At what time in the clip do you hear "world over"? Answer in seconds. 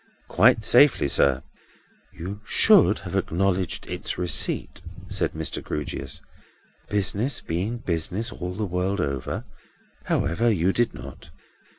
8.65-9.45